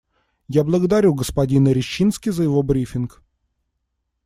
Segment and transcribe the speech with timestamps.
[0.47, 3.21] Я благодарю господина Рищински за его брифинг.